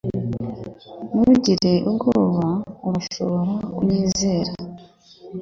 Ntugire 1.13 1.71
ubwoba 1.89 2.45
Urashobora 2.87 3.53
kunyizera 3.75 4.51